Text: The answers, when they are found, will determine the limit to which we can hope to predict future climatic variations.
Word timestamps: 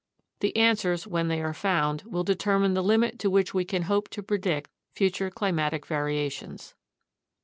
The 0.39 0.57
answers, 0.57 1.05
when 1.05 1.27
they 1.27 1.43
are 1.43 1.53
found, 1.53 2.01
will 2.07 2.23
determine 2.23 2.73
the 2.73 2.81
limit 2.81 3.19
to 3.19 3.29
which 3.29 3.53
we 3.53 3.63
can 3.63 3.83
hope 3.83 4.09
to 4.09 4.23
predict 4.23 4.71
future 4.95 5.29
climatic 5.29 5.85
variations. 5.85 6.73